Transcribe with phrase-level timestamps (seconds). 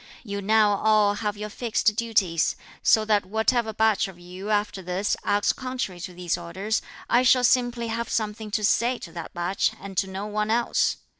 [0.23, 5.15] You now all have your fixed duties, so that whatever batch of you after this
[5.23, 9.73] acts contrary to these orders, I shall simply have something to say to that batch
[9.79, 10.97] and to no one else.